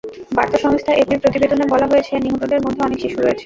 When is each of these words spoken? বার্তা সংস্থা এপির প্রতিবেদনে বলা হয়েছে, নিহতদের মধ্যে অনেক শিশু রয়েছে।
বার্তা 0.35 0.57
সংস্থা 0.57 0.91
এপির 0.93 1.21
প্রতিবেদনে 1.23 1.65
বলা 1.69 1.87
হয়েছে, 1.87 2.13
নিহতদের 2.17 2.59
মধ্যে 2.61 2.81
অনেক 2.83 2.99
শিশু 3.01 3.17
রয়েছে। 3.19 3.39